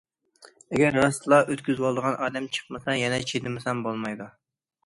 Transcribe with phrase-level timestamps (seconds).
[0.75, 4.31] ئەگەر راستلا ئۆتكۈزۈۋالىدىغان ئادەم چىقمىسا، يەنە چىدىمىسام بولمايدۇ.